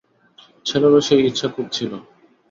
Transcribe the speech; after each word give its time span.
ছেলেরও 0.65 0.99
সেই 1.07 1.21
ইচ্ছে 1.29 1.45
খুব 1.55 1.65
ছিল। 1.71 1.91